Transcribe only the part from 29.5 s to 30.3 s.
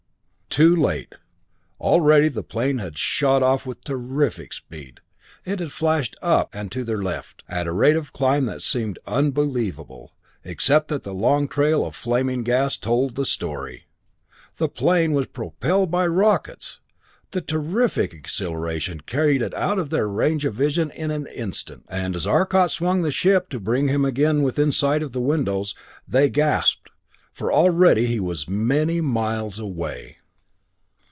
away.